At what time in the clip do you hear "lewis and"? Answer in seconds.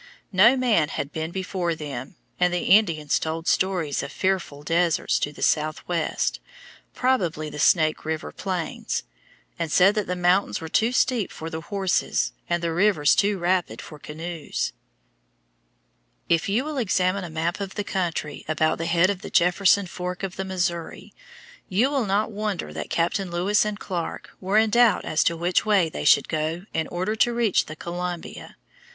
23.31-23.79